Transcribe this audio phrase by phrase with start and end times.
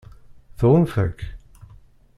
[0.59, 1.19] Tɣunfa-k?